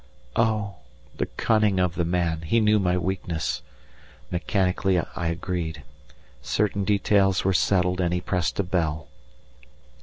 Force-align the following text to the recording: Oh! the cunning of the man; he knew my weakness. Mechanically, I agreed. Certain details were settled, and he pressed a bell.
Oh! 0.35 0.77
the 1.17 1.27
cunning 1.27 1.79
of 1.79 1.93
the 1.93 2.05
man; 2.05 2.41
he 2.41 2.59
knew 2.59 2.79
my 2.79 2.97
weakness. 2.97 3.61
Mechanically, 4.31 4.97
I 4.99 5.27
agreed. 5.27 5.83
Certain 6.41 6.83
details 6.83 7.45
were 7.45 7.53
settled, 7.53 8.01
and 8.01 8.11
he 8.11 8.19
pressed 8.19 8.59
a 8.59 8.63
bell. 8.63 9.09